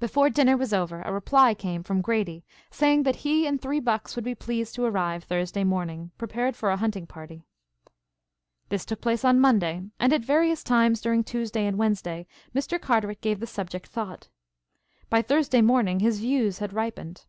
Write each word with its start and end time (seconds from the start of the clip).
Before 0.00 0.28
dinner 0.28 0.56
was 0.56 0.72
over 0.74 1.02
a 1.02 1.12
reply 1.12 1.54
came 1.54 1.84
from 1.84 2.00
Grady 2.00 2.44
saying 2.72 3.04
that 3.04 3.14
he 3.22 3.46
and 3.46 3.62
three 3.62 3.78
bucks 3.78 4.16
would 4.16 4.24
be 4.24 4.34
pleased 4.34 4.74
to 4.74 4.82
arrive 4.84 5.22
Thursday 5.22 5.62
morning 5.62 6.10
prepared 6.18 6.56
for 6.56 6.72
a 6.72 6.76
hunting 6.76 7.06
party. 7.06 7.44
This 8.70 8.84
took 8.84 9.00
place 9.00 9.24
on 9.24 9.38
Monday, 9.38 9.84
and 10.00 10.12
at 10.12 10.24
various 10.24 10.64
times 10.64 11.00
during 11.00 11.22
Tuesday 11.22 11.64
and 11.64 11.78
Wednesday, 11.78 12.26
Mr. 12.52 12.80
Carteret 12.80 13.20
gave 13.20 13.38
the 13.38 13.46
subject 13.46 13.86
thought. 13.86 14.26
By 15.08 15.22
Thursday 15.22 15.60
morning 15.60 16.00
his 16.00 16.18
views 16.18 16.58
had 16.58 16.72
ripened. 16.72 17.24